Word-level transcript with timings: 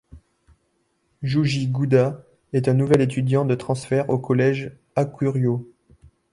Jouji 1.21 1.67
Gouda 1.67 2.25
est 2.53 2.67
un 2.67 2.73
nouvel 2.73 3.01
étudiant 3.01 3.45
de 3.45 3.53
transfert 3.53 4.09
au 4.09 4.17
collège 4.17 4.71
Hakuryo. 4.95 5.71